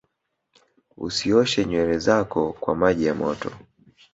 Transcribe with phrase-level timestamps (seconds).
[1.07, 3.51] usioshe nywere zako kwa maji ya moto